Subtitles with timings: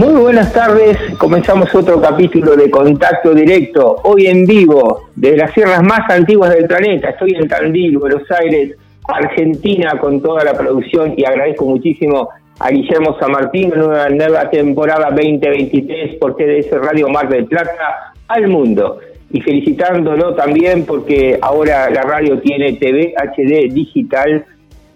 [0.00, 0.98] buenas tardes.
[1.18, 6.66] Comenzamos otro capítulo de Contacto Directo, hoy en vivo, de las sierras más antiguas del
[6.66, 7.10] planeta.
[7.10, 12.28] Estoy en Tandil, Buenos Aires, Argentina, con toda la producción y agradezco muchísimo
[12.58, 18.12] a Guillermo San Martín en una nueva temporada 2023 por TDS Radio Mar del Plata
[18.26, 18.98] al mundo.
[19.30, 24.44] Y felicitándolo también porque ahora la radio tiene TV HD digital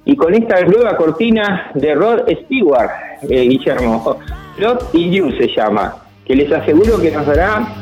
[0.05, 2.91] y con esta nueva cortina de Rod Stewart,
[3.29, 4.19] eh, Guillermo.
[4.59, 7.77] Plot y You se llama, que les aseguro que nos dará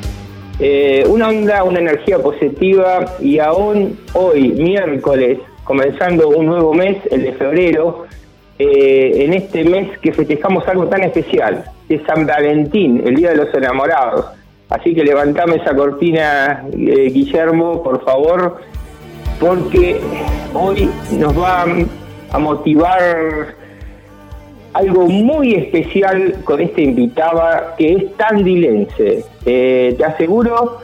[0.60, 7.22] eh, una onda, una energía positiva y aún hoy, miércoles, comenzando un nuevo mes, el
[7.22, 8.04] de febrero,
[8.58, 13.36] eh, en este mes que festejamos algo tan especial, es San Valentín, el Día de
[13.36, 14.26] los Enamorados.
[14.68, 18.58] Así que levantame esa cortina, eh, Guillermo, por favor,
[19.40, 19.98] porque
[20.52, 21.64] hoy nos va
[22.32, 23.54] a motivar
[24.76, 29.24] algo muy especial con esta invitada que es tandilense.
[29.46, 30.80] Eh, te aseguro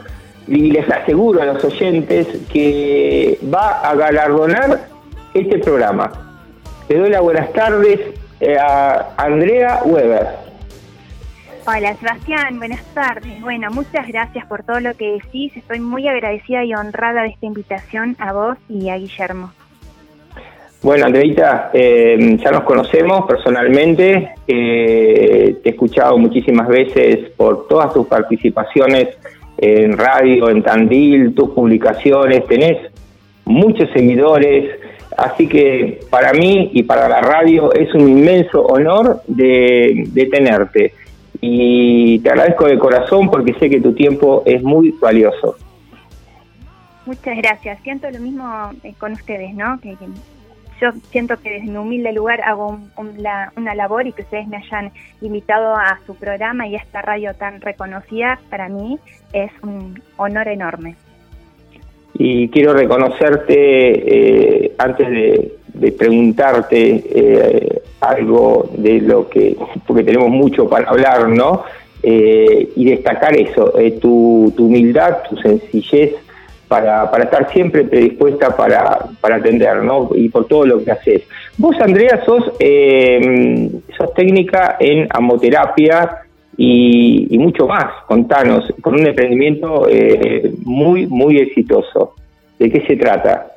[0.47, 4.87] y les aseguro a los oyentes que va a galardonar
[5.35, 6.11] este programa.
[6.89, 7.99] Le doy las buenas tardes
[8.39, 10.27] eh, a Andrea Weber.
[11.67, 13.39] Hola Sebastián, buenas tardes.
[13.41, 15.55] Bueno, muchas gracias por todo lo que decís.
[15.55, 19.53] Estoy muy agradecida y honrada de esta invitación a vos y a Guillermo.
[20.83, 27.93] Bueno, Andreita, eh, ya nos conocemos personalmente, eh, te he escuchado muchísimas veces por todas
[27.93, 29.07] tus participaciones
[29.57, 32.91] en radio, en Tandil, tus publicaciones, tenés
[33.45, 34.77] muchos seguidores,
[35.17, 40.93] así que para mí y para la radio es un inmenso honor de, tenerte
[41.39, 45.55] y te agradezco de corazón porque sé que tu tiempo es muy valioso.
[47.05, 47.79] Muchas gracias.
[47.83, 48.43] Siento lo mismo
[48.83, 49.79] eh, con ustedes, ¿no?
[50.79, 54.91] Yo siento que desde mi humilde lugar hago una labor y que ustedes me hayan
[55.21, 58.99] invitado a su programa y a esta radio tan reconocida, para mí
[59.33, 60.95] es un honor enorme.
[62.15, 69.57] Y quiero reconocerte, eh, antes de, preguntarte eh, algo de lo que,
[69.87, 71.63] porque tenemos mucho para hablar, ¿no?
[72.03, 76.13] Eh, y destacar eso, tu, tu humildad, tu sencillez,
[76.73, 80.09] para, estar siempre predispuesta para, para atender, ¿no?
[80.15, 81.21] Y por todo lo que haces.
[81.55, 86.23] Vos, Andrea, sos, eh, sos técnica en amoterapia
[86.57, 88.03] y, mucho más.
[88.07, 92.15] Contanos, con un emprendimiento eh, muy, muy exitoso.
[92.57, 93.52] ¿De qué se trata?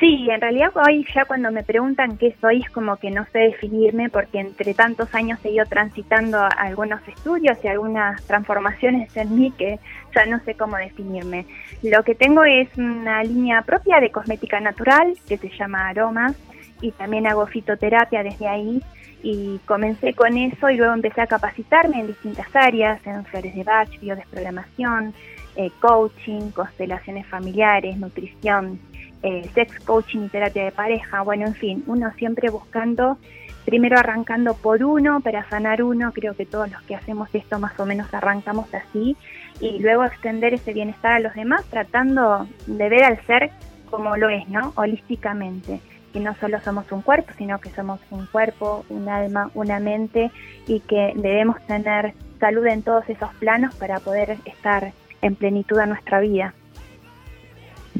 [0.00, 3.38] Sí, en realidad hoy ya cuando me preguntan qué soy es como que no sé
[3.40, 9.52] definirme porque entre tantos años he ido transitando algunos estudios y algunas transformaciones en mí
[9.58, 9.78] que
[10.14, 11.44] ya no sé cómo definirme.
[11.82, 16.34] Lo que tengo es una línea propia de cosmética natural que se llama Aromas
[16.80, 18.82] y también hago fitoterapia desde ahí
[19.22, 23.64] y comencé con eso y luego empecé a capacitarme en distintas áreas, en flores de
[23.64, 25.12] Bach, biodesprogramación,
[25.56, 28.80] eh, coaching, constelaciones familiares, nutrición,
[29.22, 33.18] eh, sex coaching y terapia de pareja, bueno, en fin, uno siempre buscando,
[33.64, 37.78] primero arrancando por uno para sanar uno, creo que todos los que hacemos esto más
[37.78, 39.16] o menos arrancamos así,
[39.60, 43.50] y luego extender ese bienestar a los demás tratando de ver al ser
[43.90, 44.72] como lo es, ¿no?
[44.76, 45.80] Holísticamente,
[46.12, 50.30] que no solo somos un cuerpo, sino que somos un cuerpo, un alma, una mente
[50.66, 55.86] y que debemos tener salud en todos esos planos para poder estar en plenitud a
[55.86, 56.54] nuestra vida.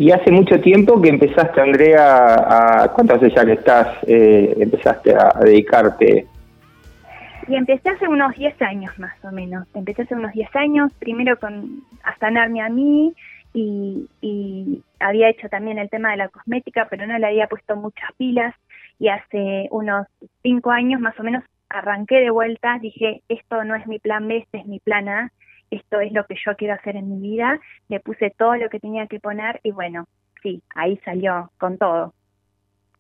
[0.00, 5.14] Y hace mucho tiempo que empezaste, Andrea, a, ¿cuánto hace ya que estás, eh, empezaste
[5.14, 6.26] a, dedicarte?
[7.46, 9.68] Y empecé hace unos 10 años más o menos.
[9.74, 13.12] Empecé hace unos 10 años, primero con a sanarme a mí
[13.52, 17.76] y, y había hecho también el tema de la cosmética, pero no le había puesto
[17.76, 18.54] muchas pilas.
[18.98, 20.06] Y hace unos
[20.42, 24.38] 5 años más o menos arranqué de vuelta, dije, esto no es mi plan B,
[24.38, 25.30] este es mi plan A,
[25.70, 27.58] esto es lo que yo quiero hacer en mi vida.
[27.88, 30.06] Le puse todo lo que tenía que poner y bueno,
[30.42, 32.12] sí, ahí salió con todo.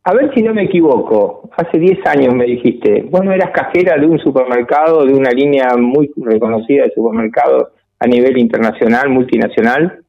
[0.02, 3.98] A ver si no me equivoco, hace 10 años me dijiste, vos no eras cajera
[3.98, 7.68] de un supermercado, de una línea muy reconocida de supermercados
[7.98, 10.02] a nivel internacional, multinacional.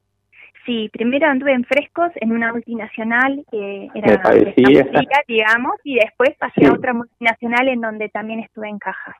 [0.66, 4.88] Sí, primero anduve en frescos en una multinacional que era parecía.
[5.28, 9.16] digamos, y después pasé a otra multinacional en donde también estuve en cajas.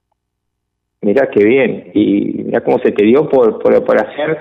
[1.02, 4.38] Mirá qué bien, y mira cómo se te dio por, por, por hacer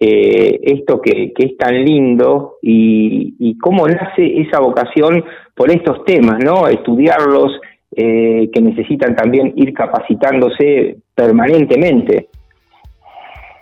[0.00, 5.24] eh, esto que, que, es tan lindo y, y, cómo nace esa vocación
[5.54, 6.66] por estos temas, ¿no?
[6.68, 7.60] Estudiarlos,
[7.96, 12.28] eh, que necesitan también ir capacitándose permanentemente.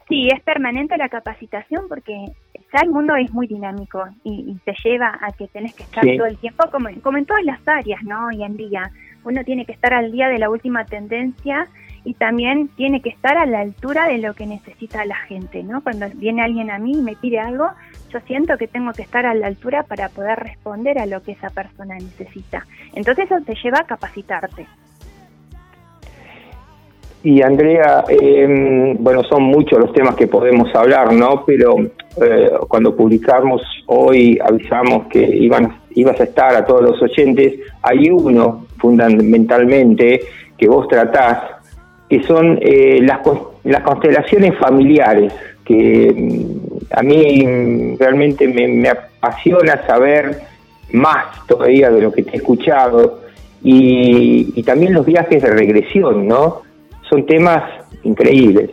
[0.09, 2.13] Sí, es permanente la capacitación porque
[2.73, 6.05] ya el mundo es muy dinámico y, y te lleva a que tenés que estar
[6.05, 8.27] todo el tiempo, como, como en todas las áreas, ¿no?
[8.27, 8.83] Hoy en día,
[9.25, 11.67] uno tiene que estar al día de la última tendencia
[12.07, 15.83] y también tiene que estar a la altura de lo que necesita la gente, ¿no?
[15.83, 17.67] Cuando viene alguien a mí y me pide algo,
[18.13, 21.33] yo siento que tengo que estar a la altura para poder responder a lo que
[21.33, 22.65] esa persona necesita.
[22.95, 24.69] Entonces eso te lleva a capacitarte.
[27.25, 31.43] Y Andrea, em, bueno, son muchos los temas que podemos hablar, ¿no?
[31.45, 31.75] Pero
[32.25, 38.11] eh, cuando publicamos hoy, avisamos que iban, ibas a estar a todos los oyentes, hay
[38.11, 40.21] uno fundamentalmente
[40.57, 41.56] que vos tratás
[42.09, 43.21] que son eh, las,
[43.65, 45.33] las constelaciones familiares,
[45.65, 50.39] que mm, a mí realmente me, apasiona saber
[50.93, 53.23] más todavía de lo que te he escuchado
[53.63, 56.63] y, y también los viajes de regresión, ¿no?
[57.11, 57.63] Son temas
[58.05, 58.71] increíbles.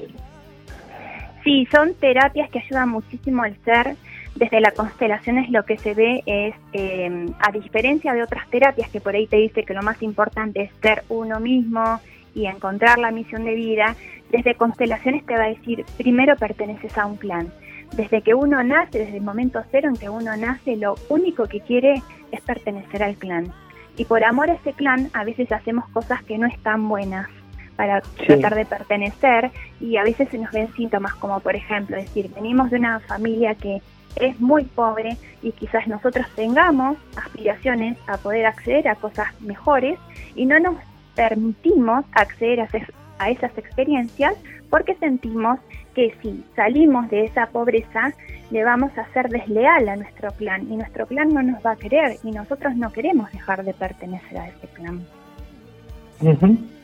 [1.44, 3.96] Sí, son terapias que ayudan muchísimo al ser.
[4.36, 8.90] Desde la constelación es lo que se ve es, eh, a diferencia de otras terapias
[8.90, 12.00] que por ahí te dice que lo más importante es ser uno mismo,
[12.34, 13.96] y encontrar la misión de vida,
[14.32, 17.52] desde constelaciones te va a decir, primero perteneces a un clan.
[17.96, 21.62] Desde que uno nace, desde el momento cero en que uno nace, lo único que
[21.62, 22.02] quiere
[22.32, 23.54] es pertenecer al clan.
[23.98, 27.28] Y por amor a ese clan, a veces hacemos cosas que no están buenas
[27.76, 32.30] para tratar de pertenecer y a veces se nos ven síntomas como por ejemplo decir,
[32.36, 33.82] venimos de una familia que
[34.16, 39.98] es muy pobre y quizás nosotros tengamos aspiraciones a poder acceder a cosas mejores
[40.36, 40.76] y no nos
[41.16, 44.36] permitimos acceder a, esas experiencias
[44.70, 45.60] porque sentimos
[45.94, 48.14] que si salimos de esa pobreza
[48.52, 51.76] le vamos a ser desleal a nuestro clan y nuestro clan no nos va a
[51.76, 55.02] querer y nosotros no queremos dejar de pertenecer a ese clan.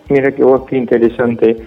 [0.10, 1.58] Mira que vos qué interesante.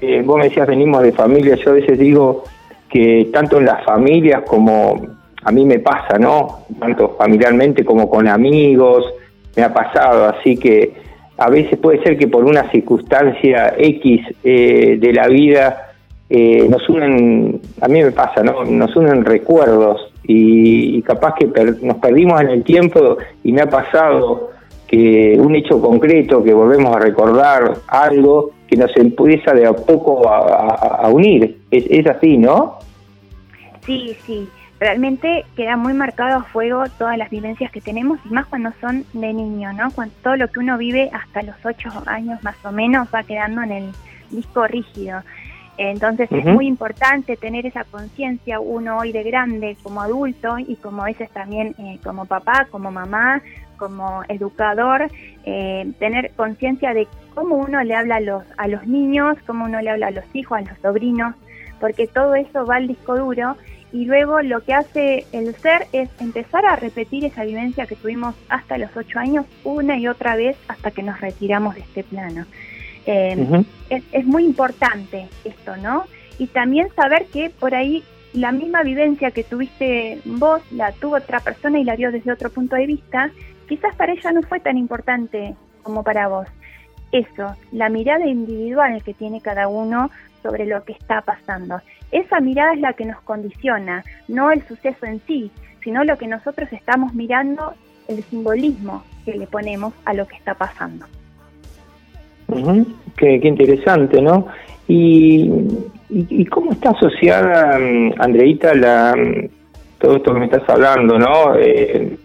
[0.00, 2.44] Eh, vos me decías venimos de familia, yo a veces digo
[2.88, 5.00] que tanto en las familias como
[5.44, 6.64] a mí me pasa, ¿no?
[6.78, 9.04] Tanto familiarmente como con amigos,
[9.56, 11.03] me ha pasado, así que
[11.36, 15.92] a veces puede ser que por una circunstancia X eh, de la vida
[16.30, 18.64] eh, nos unen, a mí me pasa, ¿no?
[18.64, 21.46] Nos unen recuerdos y, capaz que
[21.82, 24.50] nos perdimos en el tiempo y me ha pasado
[24.86, 30.28] que un hecho concreto, que volvemos a recordar algo que nos empieza de a poco
[30.28, 31.58] a, unir.
[31.70, 32.78] Es, es así, ¿no?
[33.84, 34.48] Sí, sí
[34.84, 39.06] realmente queda muy marcado a fuego todas las vivencias que tenemos y más cuando son
[39.14, 39.90] de niño, ¿no?
[39.90, 43.62] Cuando todo lo que uno vive hasta los ocho años más o menos va quedando
[43.62, 43.92] en el
[44.30, 45.22] disco rígido.
[45.78, 51.00] Entonces es muy importante tener esa conciencia uno hoy de grande como adulto y como
[51.00, 53.40] a veces también eh, como papá, como mamá,
[53.78, 55.10] como educador,
[55.46, 59.80] eh, tener conciencia de cómo uno le habla a los, a los niños, cómo uno
[59.80, 61.34] le habla a los hijos, a los sobrinos,
[61.80, 63.56] porque todo eso va al disco duro
[63.94, 68.34] y luego lo que hace el ser es empezar a repetir esa vivencia que tuvimos
[68.48, 72.44] hasta los ocho años una y otra vez hasta que nos retiramos de este plano.
[73.06, 76.06] Eh, es, muy importante esto, ¿no?
[76.38, 81.38] Y también saber que por ahí la misma vivencia que tuviste vos la tuvo otra
[81.38, 83.30] persona y la vio desde otro punto de vista,
[83.68, 86.48] quizás para ella no fue tan importante como para vos.
[87.12, 90.10] Eso, la mirada individual que tiene cada uno
[90.42, 91.80] sobre lo que está pasando.
[92.14, 95.50] Esa mirada es la que nos condiciona, no el suceso en sí,
[95.82, 97.74] sino lo que nosotros estamos mirando,
[98.06, 101.06] el simbolismo que le ponemos a lo que está pasando.
[103.16, 104.46] qué, interesante, ¿no?
[104.86, 105.50] Y,
[106.52, 109.48] cómo está asociada, mm, Andreita, la, mm,
[109.98, 111.56] todo esto que me estás hablando, ¿no?
[111.58, 112.16] Eh,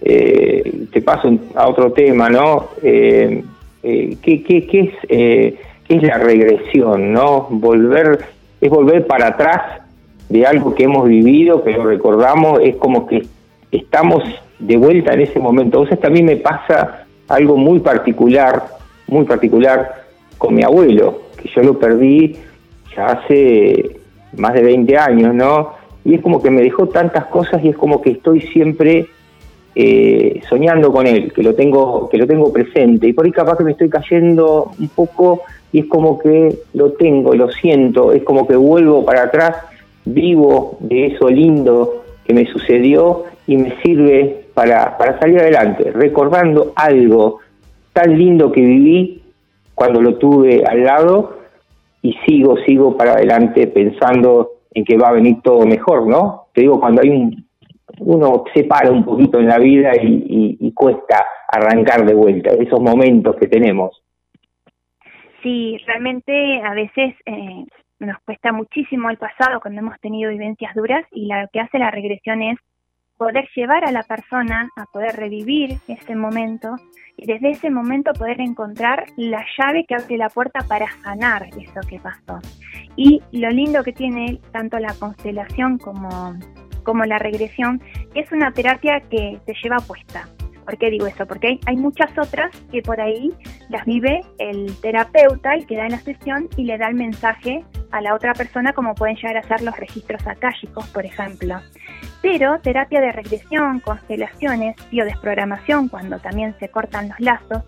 [0.00, 2.70] eh, te paso a otro tema, ¿no?
[2.82, 3.44] Eh,
[3.82, 5.54] ¿qué, qué, qué, es
[5.86, 7.46] qué es la regresión, ¿no?
[7.50, 8.20] Volver,
[8.64, 9.82] es volver para atrás
[10.30, 13.26] de algo que hemos vivido, que lo recordamos, es como que
[13.70, 14.24] estamos
[14.58, 15.82] de vuelta en ese momento.
[15.82, 18.64] Entonces también me pasa algo muy particular,
[19.06, 20.06] muy particular
[20.38, 22.36] con mi abuelo, que yo lo perdí
[22.96, 24.00] ya hace
[24.38, 25.74] más de 20 años, ¿no?
[26.02, 29.08] Y es como que me dejó tantas cosas y es como que estoy siempre
[29.74, 33.58] eh, soñando con él, que lo tengo que lo tengo presente y por ahí capaz
[33.58, 35.42] que me estoy cayendo un poco
[35.74, 39.56] y es como que lo tengo, lo siento, es como que vuelvo para atrás,
[40.04, 46.72] vivo de eso lindo que me sucedió y me sirve para, para salir adelante, recordando
[46.76, 47.40] algo
[47.92, 49.22] tan lindo que viví
[49.74, 51.38] cuando lo tuve al lado
[52.02, 56.44] y sigo, sigo para adelante pensando en que va a venir todo mejor, ¿no?
[56.54, 57.44] Te digo, cuando hay un,
[57.98, 63.34] uno se para un poquito en la vida y, cuesta arrancar de vuelta, esos momentos
[63.34, 64.03] que tenemos.
[65.44, 67.66] Sí, realmente a veces eh,
[67.98, 71.90] nos cuesta muchísimo el pasado cuando hemos tenido vivencias duras y lo que hace la
[71.90, 72.58] regresión es
[73.18, 76.76] poder llevar a la persona a poder revivir ese momento
[77.18, 81.80] y desde ese momento poder encontrar la llave que abre la puerta para sanar eso
[81.90, 82.40] que pasó.
[82.96, 86.08] Y lo lindo que tiene tanto la constelación como,
[86.84, 87.82] como la regresión
[88.14, 90.26] es una terapia que te lleva puesta.
[90.64, 91.26] ¿Por qué digo eso?
[91.26, 93.32] Porque hay, muchas otras que por ahí
[93.68, 97.64] las vive el terapeuta, el que da en la sesión y le da el mensaje
[97.90, 101.60] a la otra persona como pueden llegar a ser los registros akáshicos, por ejemplo.
[102.22, 107.62] Pero terapia de regresión, constelaciones, biodesprogramación, cuando también se cortan los lazos,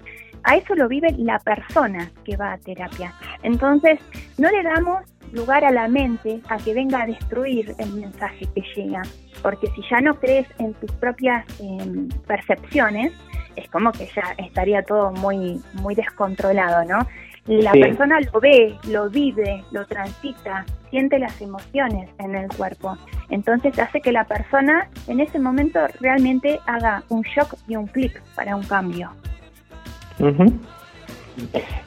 [0.47, 3.13] a eso lo vive la persona que va a terapia.
[3.43, 3.99] Entonces,
[4.39, 8.63] no le damos lugar a la mente a que venga a destruir el mensaje que
[8.77, 9.03] llega,
[9.43, 13.13] porque si ya no crees en tus propias em, percepciones,
[13.57, 17.07] es como que ya estaría todo muy, muy descontrolado, ¿no?
[17.47, 22.97] La persona lo ve, lo vive, lo transita, siente las emociones en el cuerpo.
[23.31, 28.21] Entonces hace que la persona en ese momento realmente haga un shock y un clic
[28.35, 29.11] para un cambio.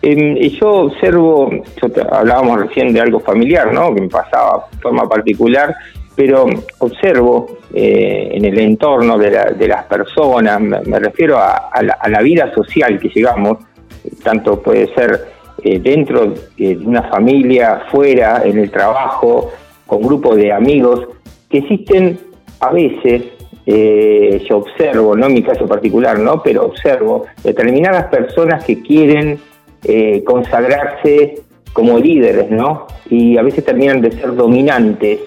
[0.01, 1.49] Y yo observo,
[2.11, 3.93] hablábamos recién de algo familiar, ¿no?
[3.93, 5.75] Que me pasaba de forma particular,
[6.15, 6.45] pero
[6.79, 13.09] observo eh, en el entorno de, las personas, me, refiero a, la, vida social que
[13.09, 13.57] llegamos,
[14.23, 15.27] tanto puede ser
[15.63, 19.51] eh, dentro de una familia, fuera, en el trabajo,
[19.85, 21.07] con grupos de amigos,
[21.49, 22.19] que existen
[22.59, 23.23] a veces,
[23.65, 26.41] eh, yo observo, no en mi caso particular, ¿no?
[26.41, 29.39] pero observo determinadas personas que quieren
[29.83, 31.41] eh, consagrarse
[31.73, 32.87] como líderes, ¿no?
[33.09, 35.19] Y a veces terminan de ser dominantes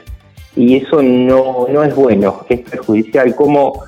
[0.56, 3.34] y eso no, no es bueno, es perjudicial.
[3.34, 3.84] ¿Cómo,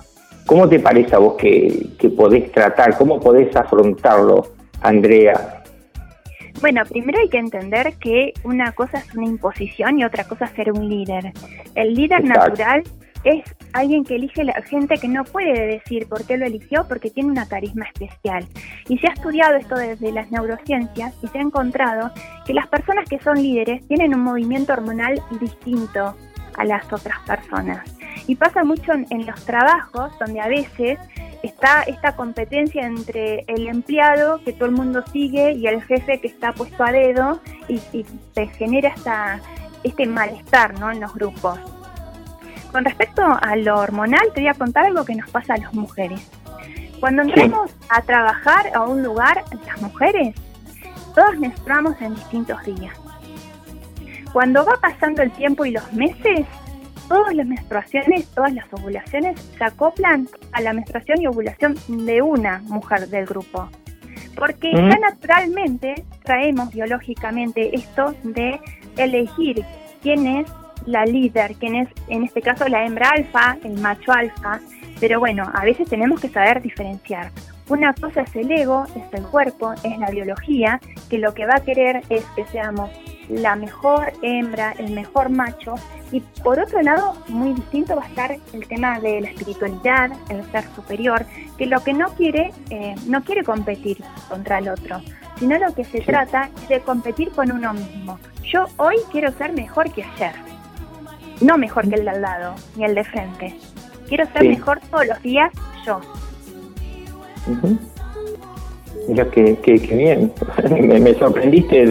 [0.46, 4.46] cómo te parece a vos que, que podés tratar, cómo podés afrontarlo,
[4.80, 5.62] Andrea?
[6.60, 10.52] Bueno, primero hay que entender que una cosa es una imposición y otra cosa es
[10.52, 11.32] ser un líder.
[11.74, 12.82] El líder natural
[13.24, 17.10] es alguien que elige la gente que no puede decir por qué lo eligió porque
[17.10, 18.46] tiene una carisma especial.
[18.88, 22.10] Y se ha estudiado esto desde las neurociencias y se ha encontrado
[22.46, 26.14] que las personas que son líderes tienen un movimiento hormonal distinto
[26.56, 27.82] a las otras personas.
[28.26, 30.98] Y pasa mucho en los trabajos donde a veces
[31.44, 36.28] está esta competencia entre el empleado que todo el mundo sigue y el jefe que
[36.28, 37.78] está puesto a dedo y,
[38.34, 39.40] se genera esta,
[39.82, 40.90] este malestar ¿no?
[40.90, 41.58] en los grupos.
[42.74, 45.72] Con respecto a lo hormonal, te voy a contar algo que nos pasa a las
[45.74, 46.28] mujeres.
[46.98, 50.34] Cuando entramos a trabajar a un lugar, las mujeres,
[51.14, 52.92] todas menstruamos en distintos días.
[54.32, 56.46] Cuando va pasando el tiempo y los meses,
[57.08, 62.58] todas las menstruaciones, todas las ovulaciones se acoplan a la menstruación y ovulación de una
[62.64, 63.68] mujer del grupo.
[64.34, 68.58] Porque ya naturalmente traemos biológicamente esto de
[68.96, 69.64] elegir
[70.02, 70.50] quién es
[70.86, 74.60] la líder, quién es en este caso la hembra alfa, el macho alfa,
[75.00, 77.30] pero bueno, a veces tenemos que saber diferenciar.
[77.68, 81.56] Una cosa es el ego, es el cuerpo, es la biología, que lo que va
[81.56, 82.90] a querer es que seamos
[83.28, 85.74] la mejor hembra, el mejor macho.
[86.12, 90.44] Y por otro lado, muy distinto va a estar el tema de la espiritualidad, el
[90.52, 91.24] ser superior,
[91.56, 95.00] que lo que no quiere, eh, no quiere competir contra el otro,
[95.38, 98.18] sino lo que se trata es de competir con uno mismo.
[98.42, 100.34] Yo hoy quiero ser mejor que ayer,
[101.40, 103.54] no mejor que el de al lado, ni el de frente.
[104.08, 105.52] Quiero ser mejor todos los días
[105.86, 106.00] yo.
[109.08, 110.32] Mira que, bien.
[111.02, 111.84] me, sorprendiste,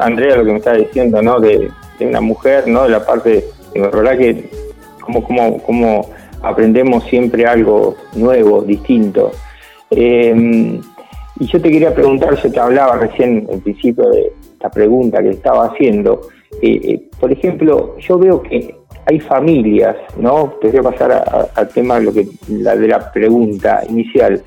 [0.00, 1.40] Andrea, lo que me estaba diciendo, ¿no?
[1.40, 1.70] De,
[2.00, 2.84] una mujer, ¿no?
[2.84, 3.44] De la parte,
[3.74, 4.48] de verdad que
[5.00, 6.10] como, como, como
[6.42, 9.32] aprendemos siempre algo nuevo, distinto.
[9.90, 10.80] Eh,
[11.38, 15.30] y yo te quería preguntar, yo te hablaba recién al principio de, esta pregunta que
[15.30, 16.20] estaba haciendo,
[16.60, 18.74] eh, eh, por ejemplo, yo veo que
[19.10, 20.54] hay familias, ¿no?
[20.60, 24.40] Te voy a pasar al tema de la pregunta inicial.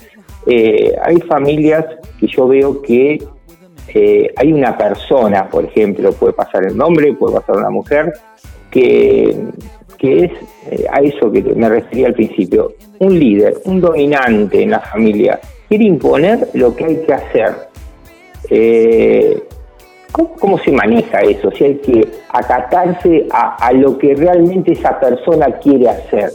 [0.46, 1.86] Eh, hay familias
[2.18, 3.22] que yo veo que
[4.36, 8.14] hay una persona, por ejemplo, puede pasar el nombre, puede pasar una mujer,
[8.72, 9.38] que,
[9.98, 10.32] que es
[10.90, 15.84] a eso que me refería al principio, un líder, un dominante en la familia, quiere
[15.84, 17.54] imponer lo que hay que hacer.
[18.50, 19.44] Eh,
[20.14, 21.52] ¿cómo, se maneja eso?
[21.52, 26.32] Si hay que acatarse a, lo que realmente esa persona quiere hacer.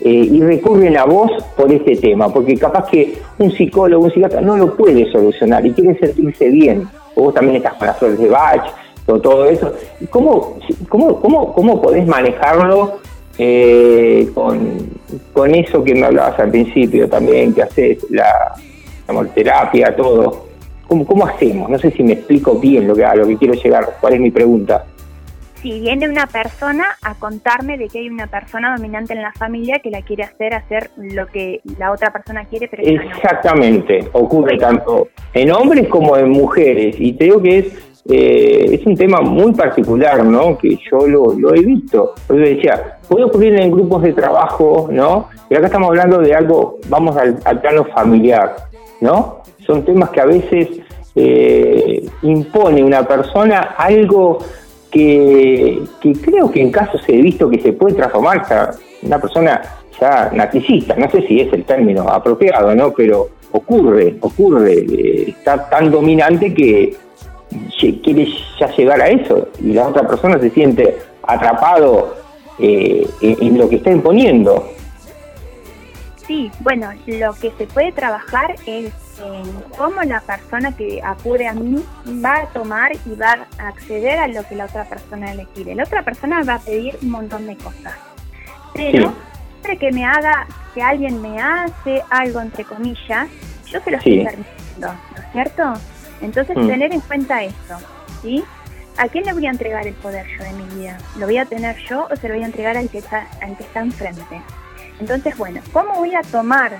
[0.00, 4.40] Eh, y recurren a vos por este tema, porque capaz que un psicólogo, un psiquiatra
[4.40, 6.88] no lo puede solucionar y quiere sentirse bien.
[7.16, 8.62] vos también estás con las flores de Bach,
[9.04, 9.72] todo, todo eso.
[10.10, 10.58] ¿Cómo,
[10.88, 13.00] cómo, cómo, cómo podés manejarlo
[13.38, 14.78] eh, con,
[15.32, 18.54] con eso que me hablabas al principio también, que haces la,
[19.34, 20.47] terapia, todo.
[20.88, 21.68] ¿Cómo, ¿Cómo hacemos?
[21.68, 23.96] No sé si me explico bien lo que, a lo que quiero llegar.
[24.00, 24.86] ¿Cuál es mi pregunta?
[25.60, 29.80] Si viene una persona a contarme de que hay una persona dominante en la familia
[29.80, 35.08] que la quiere hacer hacer lo que la otra persona quiere, pero Exactamente, ocurre tanto
[35.34, 36.96] en hombres como en mujeres.
[36.98, 37.66] Y digo que es
[38.10, 40.56] eh, es un tema muy particular, ¿no?
[40.56, 42.14] Que yo lo, lo he visto.
[42.28, 45.28] Yo decía, puede ocurrir en grupos de trabajo, ¿no?
[45.50, 48.68] Y acá estamos hablando de algo, vamos al plano familiar.
[49.00, 49.42] ¿no?
[49.68, 50.80] Son temas que a veces
[51.14, 54.38] eh, impone una persona algo
[54.90, 55.78] que,
[56.24, 58.46] creo que en casos he visto que se puede transformar
[59.02, 59.60] una persona
[60.00, 62.94] ya narcisista, no sé si es el término apropiado, ¿no?
[62.94, 66.96] Pero ocurre, ocurre, eh, está tan dominante que
[68.02, 68.26] quiere
[68.58, 72.16] ya llegar a eso y la otra persona se siente atrapado
[72.58, 74.66] eh, en lo que está imponiendo.
[76.26, 78.92] Sí, bueno, lo que se puede trabajar es
[79.24, 79.44] en
[79.76, 81.84] cómo la persona que acude a mí
[82.24, 85.74] va a tomar y va a acceder a lo que la otra persona le quiere.
[85.74, 87.94] La otra persona va a pedir un montón de cosas,
[88.74, 89.12] pero
[89.52, 93.28] siempre que me haga, que alguien me hace algo entre comillas,
[93.66, 95.72] yo se lo estoy permitiendo, ¿no es cierto?
[96.20, 96.66] Entonces mm.
[96.66, 97.78] tener en cuenta eso,
[98.22, 98.44] ¿sí?
[98.96, 100.98] ¿A quién le voy a entregar el poder yo de mi vida?
[101.18, 103.56] ¿Lo voy a tener yo o se lo voy a entregar al que está, al
[103.56, 104.42] que está enfrente?
[104.98, 106.72] Entonces, bueno, ¿cómo voy a tomar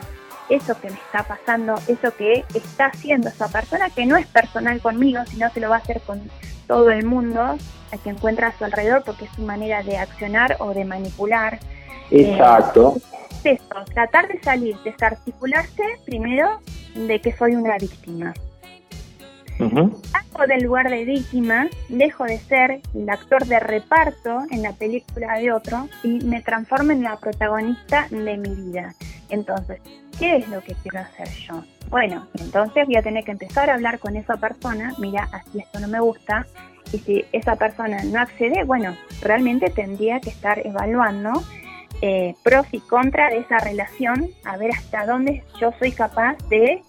[0.48, 4.80] eso que me está pasando, eso que está haciendo esa persona, que no es personal
[4.80, 6.22] conmigo, sino que lo va a hacer con
[6.66, 10.56] todo el mundo a que encuentra a su alrededor, porque es su manera de accionar
[10.60, 11.58] o de manipular.
[12.10, 12.96] Exacto.
[13.44, 16.60] Eh, eso, tratar de salir, desarticularse primero
[16.94, 18.34] de que soy una víctima.
[19.58, 25.36] Salgo del lugar de víctima, dejo de ser el actor de reparto en la película
[25.38, 28.94] de otro y me transformo en la protagonista de mi vida.
[29.30, 29.80] Entonces,
[30.18, 31.62] ¿qué es lo que quiero hacer yo?
[31.90, 35.80] Bueno, entonces voy a tener que empezar a hablar con esa persona, mira, así esto
[35.80, 36.46] no me gusta,
[36.92, 41.32] y si esa persona no accede, bueno, realmente tendría que estar evaluando
[42.00, 46.82] eh, pros y contras de esa relación, a ver hasta dónde yo soy capaz de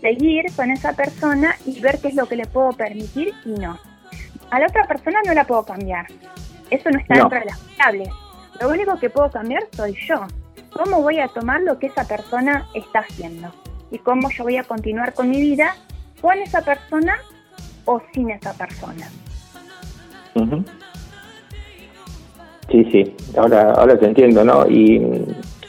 [0.00, 3.78] seguir con esa persona y ver qué es lo que le puedo permitir y no.
[4.50, 6.06] A la otra persona no la puedo cambiar.
[6.70, 8.08] Eso no está dentro de las variables.
[8.60, 10.26] Lo único que puedo cambiar soy yo.
[10.76, 13.48] ¿Cómo voy a tomar lo que esa persona está haciendo?
[13.90, 15.74] Y cómo yo voy a continuar con mi vida
[16.20, 17.16] con esa persona
[17.84, 19.08] o sin esa persona.
[22.70, 24.66] Sí, sí, ahora, ahora te entiendo, ¿no?
[24.68, 25.00] Y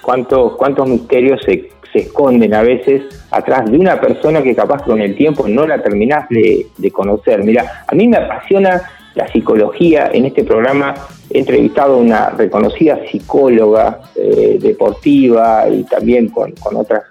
[0.01, 5.01] cuántos, cuántos misterios se se esconden a veces atrás de una persona que capaz con
[5.01, 7.43] el tiempo no la terminás de, conocer.
[7.43, 8.81] Mira, a mí me apasiona
[9.15, 10.09] la psicología.
[10.13, 10.93] En este programa
[11.29, 17.03] he entrevistado a una reconocida psicóloga eh, deportiva y también con, otras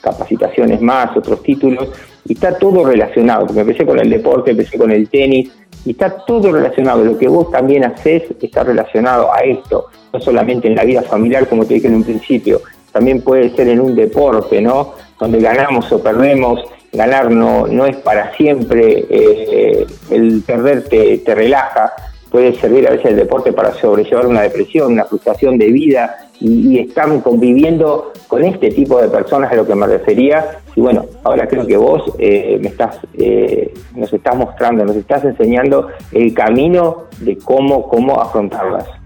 [0.00, 1.88] capacitaciones más, otros títulos,
[2.24, 5.50] y está todo relacionado, porque empecé con el deporte, empecé con el tenis,
[5.84, 7.04] y está todo relacionado.
[7.04, 11.48] Lo que vos también haces está relacionado a esto, no solamente en la vida familiar,
[11.48, 12.60] como te dije en un principio,
[12.92, 14.94] también puede ser en un deporte, ¿no?
[15.18, 16.60] Donde ganamos o perdemos,
[16.92, 21.92] ganar no, no es para siempre, eh, el perder te, relaja,
[22.30, 26.78] puede servir a veces el deporte para sobrellevar una depresión, una frustración de vida, y,
[26.78, 31.46] están conviviendo con este tipo de personas a lo que me refería, y bueno, ahora
[31.46, 37.04] creo que vos eh, me estás, eh, nos estás mostrando, nos estás enseñando el camino
[37.20, 38.99] de cómo, cómo afrontarlas.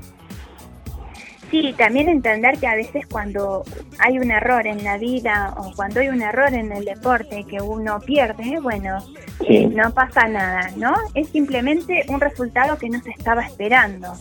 [1.54, 3.62] Sí, también entender que a veces cuando
[4.00, 7.62] hay un error en la vida o cuando hay un error en el deporte que
[7.62, 8.98] uno pierde, bueno,
[9.70, 10.92] no pasa nada, ¿no?
[11.14, 14.14] Es simplemente un resultado que no se estaba esperando,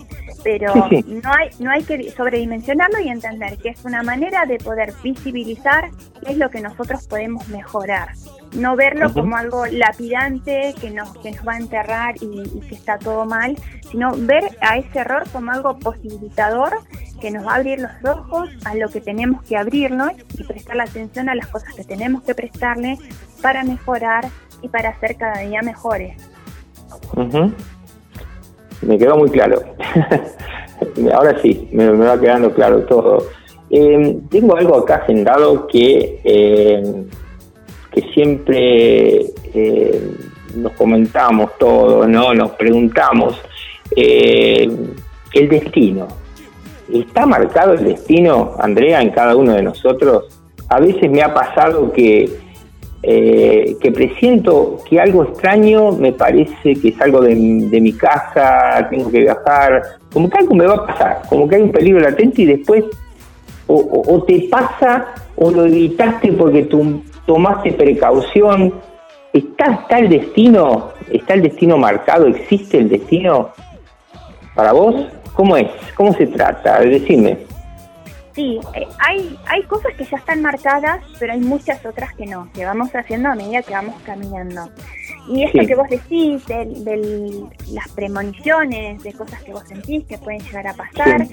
[0.44, 4.94] pero no hay no hay que sobredimensionarlo y entender que es una manera de poder
[5.02, 5.90] visibilizar
[6.24, 8.10] qué es lo que nosotros podemos mejorar.
[8.56, 12.98] No verlo como algo lapidante que nos, que nos va a enterrar y, que está
[12.98, 13.56] todo mal,
[13.90, 16.74] sino ver a ese error como algo posibilitador
[17.20, 20.76] que nos va a abrir los ojos a lo que tenemos que abrirlo y prestar
[20.76, 22.98] la atención a las cosas que tenemos que prestarle
[23.42, 24.26] para mejorar
[24.62, 26.16] y para ser cada día mejores.
[28.82, 29.62] Me quedó muy claro.
[31.14, 33.26] Ahora sí, me, va quedando claro todo.
[33.70, 37.06] Eh, tengo algo acá agendado que eh,
[37.94, 39.22] que siempre
[39.54, 40.12] eh,
[40.56, 42.34] nos comentamos todos, ¿no?
[42.34, 43.40] Nos preguntamos,
[43.96, 44.70] eh,
[45.34, 46.08] el destino.
[46.92, 50.42] ¿Está marcado el destino, Andrea, en cada uno de nosotros?
[50.70, 52.30] A veces me ha pasado que,
[53.02, 59.12] eh, que presiento que algo extraño me parece que es algo de, mi casa, tengo
[59.12, 62.44] que viajar, como que algo me va a pasar, como que hay un peligro latente
[62.44, 62.86] y después
[63.68, 68.74] o, o te pasa o lo evitaste porque tu, tomaste precaución,
[69.32, 70.92] ¿está, ¿está el destino?
[71.12, 72.28] ¿Está el destino marcado?
[72.28, 73.52] ¿Existe el destino
[74.56, 74.96] para vos?
[75.34, 75.70] ¿Cómo es?
[75.96, 76.80] ¿Cómo se trata?
[76.80, 77.40] Decime.
[78.34, 82.52] Sí, eh, hay, hay cosas que ya están marcadas, pero hay muchas otras que no,
[82.52, 84.70] que vamos haciendo a medida que vamos caminando.
[85.30, 90.42] Y esto que vos decís, de, las premoniciones, de cosas que vos sentís que pueden
[90.42, 91.28] llegar a pasar,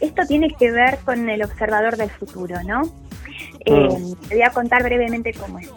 [0.00, 2.82] esto tiene que ver con el observador del futuro, ¿no?
[3.66, 5.70] Eh, te voy a contar brevemente cómo es.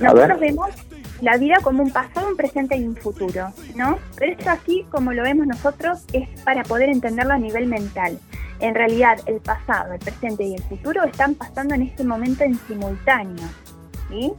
[0.00, 0.70] Nosotros vemos
[1.20, 3.98] la vida como un pasado, un presente y un futuro, ¿no?
[4.16, 8.18] Pero esto así como lo vemos nosotros es para poder entenderlo a nivel mental.
[8.60, 12.58] En realidad, el pasado, el presente y el futuro están pasando en este momento en
[12.66, 13.46] simultáneo,
[14.08, 14.32] ¿sí?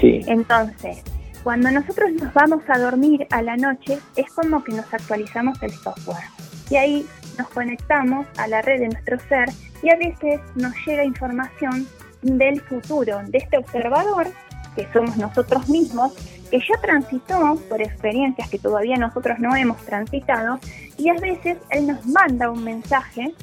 [0.00, 0.20] Sí.
[0.26, 1.02] Entonces,
[1.42, 5.70] cuando nosotros nos vamos a dormir a la noche, es como que nos actualizamos el
[5.70, 6.24] software.
[6.70, 7.06] Y ahí
[7.38, 9.48] nos conectamos a la red de nuestro ser
[9.82, 11.86] y a veces nos llega información
[12.22, 14.26] del futuro, de este observador,
[14.74, 16.12] que somos nosotros mismos,
[16.50, 20.58] que ya transitó por experiencias que todavía nosotros no hemos transitado,
[20.96, 23.34] y a veces él nos manda un mensaje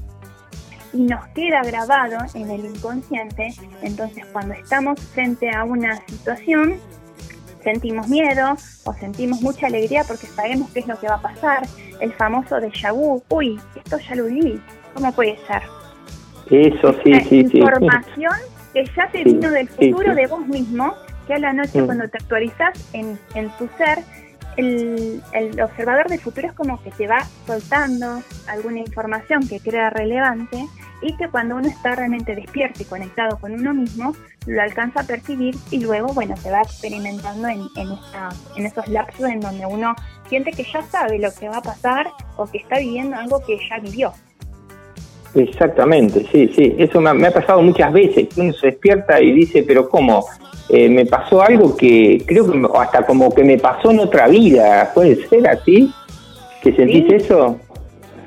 [0.93, 6.75] y nos queda grabado en el inconsciente, entonces cuando estamos frente a una situación,
[7.65, 11.67] sentimos miedo o sentimos mucha alegría porque sabemos qué es lo que va a pasar,
[11.99, 14.61] el famoso déjà vu, uy, esto ya lo vi,
[14.93, 15.63] ¿cómo puede ser?
[16.49, 17.57] Eso, sí, sí, sí.
[17.57, 18.37] Información
[18.71, 20.93] que ya te vino del futuro de vos mismo,
[21.25, 21.85] que a la noche mm.
[21.85, 23.99] cuando te actualizas en, en tu ser,
[24.57, 29.89] el, el, observador del futuro es como que te va soltando alguna información que crea
[29.89, 30.65] relevante
[31.01, 34.13] y que cuando uno está realmente despierto y conectado con uno mismo,
[34.45, 38.87] lo alcanza a percibir y luego, bueno, se va experimentando en, en, esta, en esos
[38.87, 39.95] lapsos en donde uno
[40.29, 43.57] siente que ya sabe lo que va a pasar o que está viviendo algo que
[43.69, 44.11] ya vivió.
[45.35, 46.75] Exactamente, sí, sí.
[46.77, 48.29] Eso me, ha pasado muchas veces.
[48.37, 50.25] Uno se despierta y dice, pero ¿cómo?
[50.69, 54.91] Eh, me pasó algo que creo que hasta como que me pasó en otra vida.
[54.93, 55.91] ¿Puede ser así?
[56.61, 57.59] ¿Que sentís eso?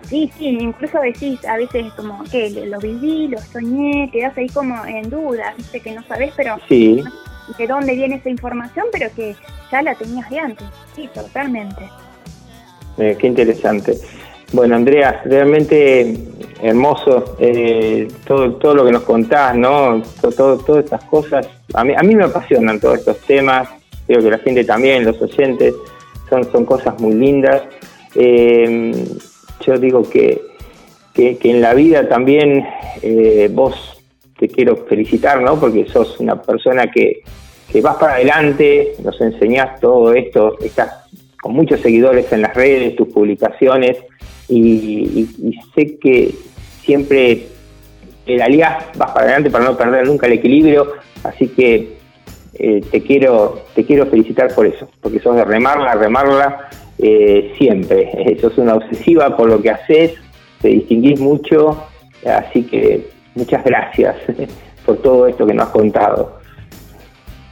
[0.09, 4.87] Sí, sí, incluso decís a veces como que lo viví, lo soñé, quedás ahí como
[4.87, 7.05] en duda, viste que no sabes, pero sí.
[7.59, 9.37] de dónde viene esa información, pero que
[9.71, 10.67] ya la tenías de antes.
[10.97, 11.83] Sí, totalmente.
[12.97, 13.99] Eh, qué interesante.
[14.53, 16.17] Bueno, Andrea, realmente
[16.63, 20.03] hermoso eh, todo, todo lo que nos contás, ¿no?
[20.23, 21.47] Todo, todas estas cosas.
[21.75, 23.69] A mí, a mí me apasionan todos estos temas,
[24.07, 25.75] creo que la gente también, los oyentes,
[26.31, 27.63] son, son cosas muy lindas.
[28.15, 29.05] Eh,
[29.69, 30.41] yo digo que,
[31.13, 32.67] que, en la vida también
[33.03, 34.03] eh, vos
[34.39, 35.61] te quiero felicitar, ¿no?
[35.61, 37.23] Porque sos una persona que,
[37.71, 41.05] que vas para adelante, nos enseñás todo esto, estás
[41.43, 43.99] con muchos seguidores en las redes, tus publicaciones
[44.49, 45.29] y,
[45.75, 46.35] sé que
[46.83, 47.47] siempre
[48.25, 50.93] el aliás vas para adelante para no perder nunca el equilibrio,
[51.25, 51.99] así que
[52.55, 58.37] eh, te quiero te quiero felicitar por eso, porque sos de remarla, remarla eh, siempre,
[58.41, 60.15] sos una obsesiva por lo que haces,
[60.61, 61.85] te distinguís mucho,
[62.27, 64.17] así que muchas gracias
[64.87, 66.39] por todo esto que nos has contado.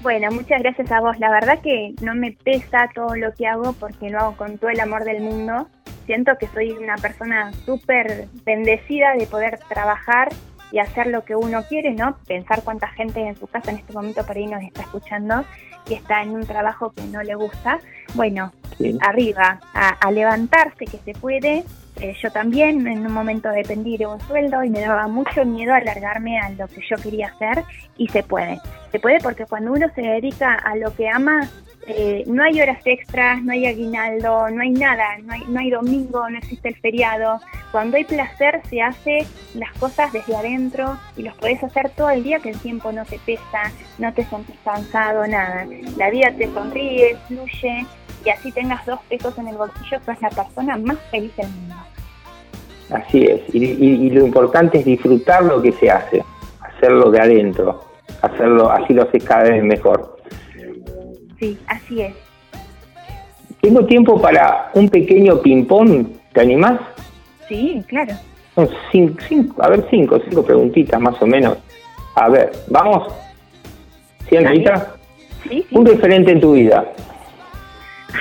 [0.03, 1.19] Bueno, muchas gracias a vos.
[1.19, 4.71] La verdad que no me pesa todo lo que hago porque lo hago con todo
[4.71, 5.67] el amor del mundo
[6.07, 10.29] siento que soy una persona súper bendecida de poder trabajar
[10.73, 12.17] y hacer lo que uno quiere, ¿no?
[12.27, 15.45] Pensar cuánta gente en su casa en este momento por ahí nos está escuchando
[15.89, 17.79] y está en un trabajo que no le gusta.
[18.15, 18.53] Bueno,
[19.01, 21.65] arriba, a, levantarse que se puede.
[22.01, 25.73] Eh, yo también en un momento dependí de un sueldo y me daba mucho miedo
[25.73, 27.65] alargarme a lo que yo quería hacer
[27.97, 28.61] y se puede.
[28.93, 31.49] Se puede porque cuando uno se dedica a lo que ama,
[31.89, 35.71] eh, no hay horas extras, no hay aguinaldo, no hay nada, no hay, no hay
[35.71, 37.41] domingo, no existe el feriado.
[37.71, 42.25] Cuando hay placer se hace las cosas desde adentro y los podés hacer todo el
[42.25, 45.67] día que el tiempo no te pesa, no te sentís cansado, nada.
[45.97, 47.87] La vida te sonríe, fluye
[48.25, 51.77] y así tengas dos pesos en el bolsillo, sos la persona más feliz del mundo.
[52.91, 56.25] Así es, y, lo importante es disfrutar lo que se hace,
[56.61, 57.85] hacerlo de adentro,
[58.23, 60.16] hacerlo, así lo haces cada vez mejor.
[61.39, 62.15] Sí, así es.
[63.61, 66.81] Tengo tiempo para un pequeño ping-pong, ¿te animás?
[67.49, 68.15] Sí, claro.
[68.93, 71.59] cinco, a ver, cinco, cinco preguntitas más o menos.
[72.15, 73.13] A ver, ¿vamos?
[74.29, 74.95] ¿Sí, Anita?
[75.43, 75.77] Sí, sí.
[75.77, 76.85] Un referente en tu vida.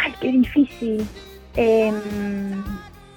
[0.03, 1.07] Ay, qué difícil.
[1.55, 1.91] Eh,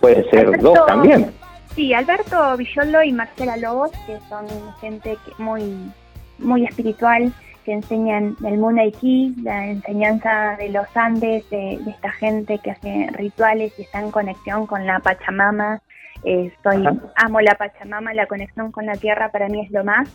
[0.01, 1.33] Puede ser dos también.
[1.75, 4.47] Sí, Alberto Villolo y Marcela Lobos, que son
[4.81, 5.63] gente muy,
[6.39, 7.33] muy espiritual,
[7.69, 13.75] que enseñan el Munaiki, la enseñanza de los Andes, de, esta gente que hace rituales
[13.79, 15.83] y está en conexión con la Pachamama.
[16.25, 16.83] Eh, estoy,
[17.15, 20.09] amo la Pachamama, la conexión con la tierra para mí es lo más.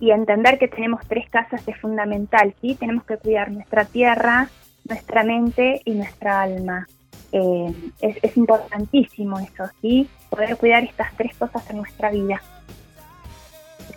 [0.00, 2.74] Y entender que tenemos tres casas es fundamental, ¿sí?
[2.74, 4.48] Tenemos que cuidar nuestra tierra,
[4.88, 6.88] nuestra mente y nuestra alma.
[7.30, 10.08] Eh, es, importantísimo eso, ¿sí?
[10.30, 12.42] Poder cuidar estas tres cosas en nuestra vida.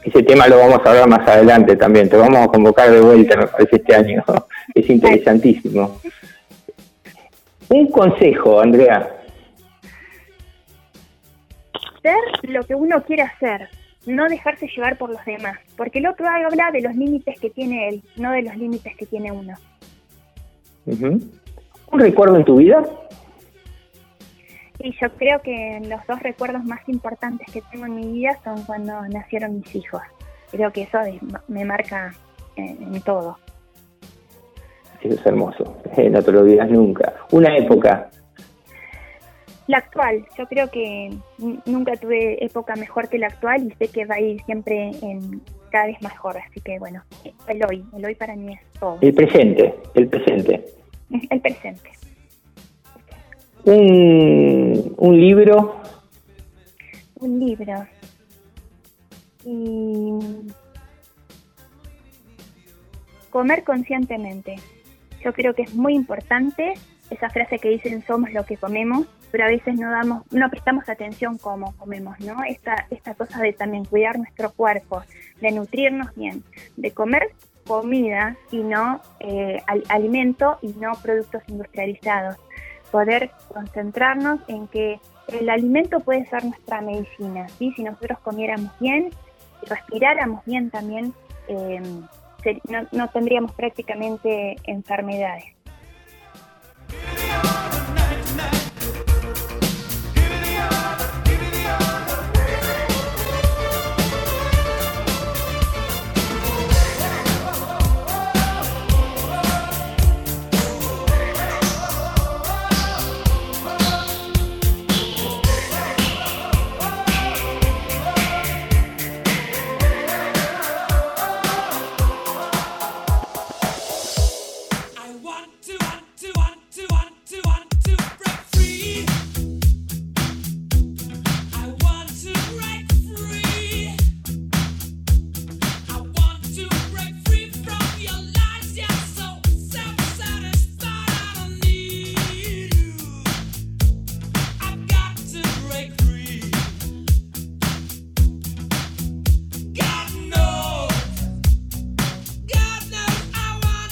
[0.03, 3.37] Ese tema lo vamos a hablar más adelante también, te vamos a convocar de vuelta,
[3.37, 4.23] me parece, este año.
[4.75, 5.99] es interesantísimo.
[7.69, 9.09] Un consejo, Andrea.
[12.01, 13.69] Ser lo que uno quiere hacer,
[14.07, 17.89] no dejarse llevar por los demás, porque el otro habla de los límites que tiene
[17.89, 19.53] él, no de los límites que tiene uno.
[20.87, 22.83] ¿Un recuerdo en tu vida?
[24.81, 28.63] Sí, yo creo que los dos recuerdos más importantes que tengo en mi vida son
[28.63, 30.01] cuando nacieron mis hijos.
[30.49, 30.97] Creo que eso
[31.47, 32.13] me marca
[32.55, 33.37] en, todo.
[35.01, 37.13] Eso es hermoso, eh, no te lo olvidas nunca.
[37.31, 38.09] Una época.
[39.67, 41.15] La actual, yo creo que
[41.65, 45.41] nunca tuve época mejor que la actual y sé que va a ir siempre en
[45.69, 47.03] cada vez mejor, así que bueno,
[47.47, 48.97] el hoy, el hoy para mí es todo.
[49.01, 50.65] El presente, el presente.
[51.29, 52.00] El presente
[53.65, 55.81] un, un libro.
[57.15, 57.87] Un libro.
[59.45, 60.13] Y
[63.29, 64.57] comer conscientemente.
[65.23, 66.73] Yo creo que es muy importante
[67.09, 70.87] esa frase que dicen somos lo que comemos, pero a veces no damos, no prestamos
[70.89, 72.43] atención cómo comemos, ¿no?
[72.43, 75.03] Esta, esta cosa de también cuidar nuestro cuerpo,
[75.41, 76.43] de nutrirnos bien,
[76.77, 77.31] de comer
[77.65, 82.37] comida y no eh, alimento y no productos industrializados
[82.91, 87.71] poder concentrarnos en que el alimento puede ser nuestra medicina, ¿sí?
[87.75, 89.09] Si nosotros comiéramos bien
[89.63, 91.13] y respiráramos bien también,
[91.47, 91.81] eh,
[92.69, 95.45] no, no tendríamos prácticamente enfermedades.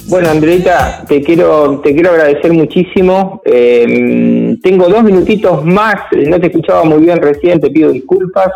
[0.09, 3.43] Bueno, Andreita, te quiero, te quiero agradecer muchísimo.
[3.45, 8.49] Eh, tengo dos minutitos más, no te escuchaba muy bien recién, te pido disculpas.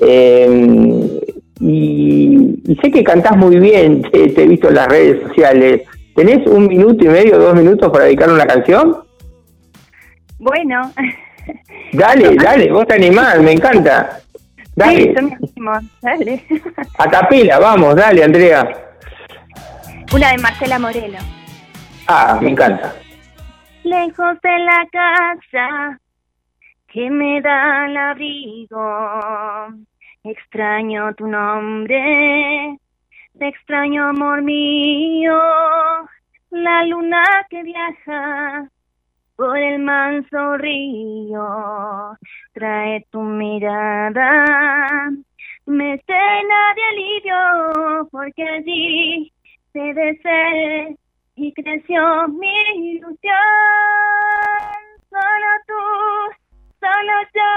[0.00, 1.20] Eh,
[1.60, 5.82] y, sé que cantás muy bien, te, he visto en las redes sociales.
[6.16, 8.96] ¿Tenés un minuto y medio, dos minutos para dedicar una canción?
[10.38, 10.90] Bueno.
[11.92, 14.20] Dale, dale, vos te animás, me encanta.
[14.74, 15.14] Dale.
[15.16, 15.62] Sí,
[16.00, 16.42] dale.
[16.98, 18.83] A capela, vamos, dale, Andrea.
[20.14, 21.18] Una de Marcela Morelo.
[22.06, 22.94] Ah, me encanta.
[23.82, 26.00] Lejos de la casa
[26.86, 29.74] que me da el abrigo,
[30.22, 32.78] extraño tu nombre,
[33.36, 35.36] te extraño amor mío,
[36.50, 38.68] la luna que viaja
[39.34, 42.16] por el manso río,
[42.52, 45.10] trae tu mirada,
[45.66, 49.33] me llena de alivio, porque allí
[49.74, 50.96] debe ser
[51.34, 53.34] y creció mi ilusión.
[55.10, 55.82] Solo tú,
[56.80, 57.52] solo yo,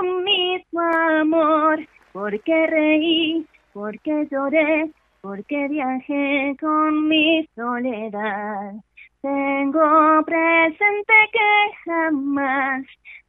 [0.00, 0.80] un mismo
[1.20, 8.72] amor, porque reí, porque lloré, porque viajé con mi soledad.
[9.20, 12.84] Tengo presente que jamás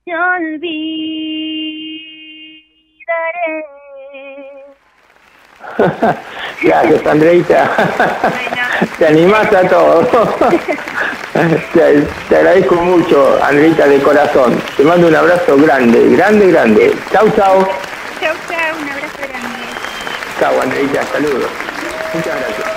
[0.06, 0.68] te olvidaré.
[6.62, 7.70] Gracias, Andreita.
[8.98, 10.08] Te animaste a todo.
[11.74, 14.62] te, agradezco mucho, Andreita, de corazón.
[14.76, 16.96] Te mando un abrazo grande, grande, grande.
[17.12, 17.68] Chau, chau.
[18.20, 19.60] Chau, chau, un abrazo grande.
[20.40, 21.50] Chau, Andreita, saludos.
[22.14, 22.77] Muchas gracias.